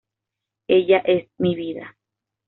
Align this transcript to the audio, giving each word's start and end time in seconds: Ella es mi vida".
Ella 0.67 0.97
es 1.05 1.27
mi 1.37 1.53
vida". 1.53 1.95